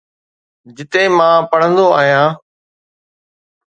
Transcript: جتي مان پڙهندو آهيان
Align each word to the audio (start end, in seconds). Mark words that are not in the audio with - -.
جتي 0.75 1.03
مان 1.17 1.37
پڙهندو 1.49 1.85
آهيان 1.99 2.29